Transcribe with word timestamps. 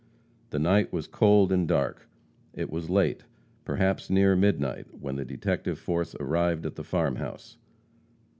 The 0.49 0.57
night 0.57 0.91
was 0.91 1.05
cold 1.05 1.51
and 1.51 1.67
dark. 1.67 2.09
It 2.55 2.71
was 2.71 2.89
late 2.89 3.25
perhaps 3.65 4.09
near 4.09 4.35
midnight, 4.35 4.99
when 4.99 5.15
the 5.15 5.23
detective 5.25 5.77
force 5.77 6.15
arrived 6.19 6.65
at 6.65 6.73
the 6.73 6.83
farm 6.83 7.17
house. 7.17 7.57